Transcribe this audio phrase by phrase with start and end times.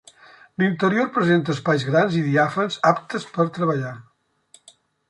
[0.61, 3.95] L'interior presenta espais grans i diàfans aptes per treballar.